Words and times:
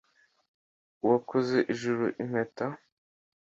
wakoze 1.09 1.57
ijuru 1.73 2.05
impeta 2.23 2.65